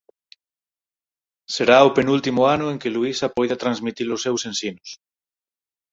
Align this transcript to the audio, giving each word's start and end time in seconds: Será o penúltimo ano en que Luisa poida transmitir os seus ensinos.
Será 1.55 1.77
o 1.87 1.93
penúltimo 1.97 2.41
ano 2.55 2.65
en 2.71 2.77
que 2.81 2.93
Luisa 2.95 3.27
poida 3.37 3.61
transmitir 3.63 4.07
os 4.15 4.23
seus 4.25 4.41
ensinos. 4.51 4.89